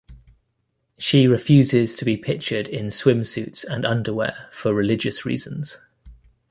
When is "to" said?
1.93-2.05